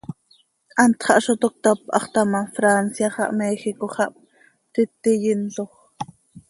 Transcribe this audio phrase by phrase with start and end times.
[0.79, 4.13] Hant xah zo toc cötap hax ta ma, Francia xah Méjico xah
[4.69, 5.71] ptiti yinloj.